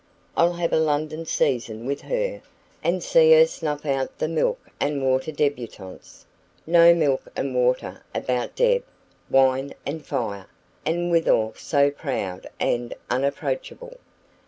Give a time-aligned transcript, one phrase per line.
[0.35, 2.41] I'll have a London season with her,
[2.83, 6.25] and see her snuff out the milk and water debutantes.
[6.65, 8.83] No milk and water about Deb
[9.29, 10.47] wine and fire!
[10.87, 13.97] and withal so proud and unapproachable.